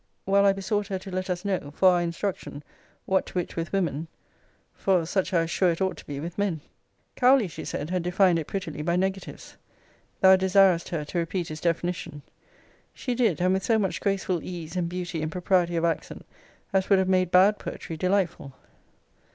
While 0.25 0.47
I 0.47 0.53
besought 0.53 0.87
her 0.87 0.97
to 0.97 1.11
let 1.11 1.29
us 1.29 1.45
know, 1.45 1.69
for 1.75 1.89
our 1.89 2.01
instruction, 2.01 2.63
what 3.05 3.35
wit 3.35 3.55
with 3.55 3.71
women: 3.71 4.07
for 4.73 5.05
such 5.05 5.31
I 5.31 5.41
was 5.41 5.51
sure 5.51 5.69
it 5.69 5.79
ought 5.79 5.95
to 5.97 6.07
be 6.07 6.19
with 6.19 6.39
men. 6.39 6.61
Cowley, 7.15 7.47
she 7.47 7.63
said, 7.63 7.91
had 7.91 8.01
defined 8.01 8.39
it 8.39 8.47
prettily 8.47 8.81
by 8.81 8.95
negatives. 8.95 9.57
Thou 10.21 10.37
desiredst 10.37 10.89
her 10.89 11.05
to 11.05 11.19
repeat 11.19 11.49
his 11.49 11.61
definition. 11.61 12.23
She 12.95 13.13
did; 13.13 13.39
and 13.39 13.53
with 13.53 13.63
so 13.63 13.77
much 13.77 14.01
graceful 14.01 14.43
ease, 14.43 14.75
and 14.75 14.89
beauty, 14.89 15.21
and 15.21 15.31
propriety 15.31 15.75
of 15.75 15.85
accent, 15.85 16.25
as 16.73 16.89
would 16.89 16.97
have 16.97 17.07
made 17.07 17.29
bad 17.29 17.59
poetry 17.59 17.95
delightful. 17.95 18.53